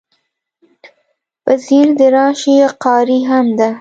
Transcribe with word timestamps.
په 1.43 1.53
خیر 1.63 1.87
د 1.99 2.01
راشی 2.15 2.55
قاری 2.83 3.19
هم 3.29 3.45
ده 3.57 3.67